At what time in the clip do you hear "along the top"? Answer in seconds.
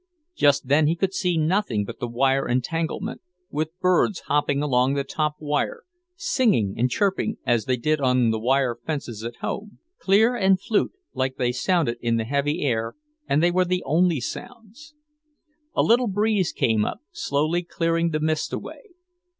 4.63-5.35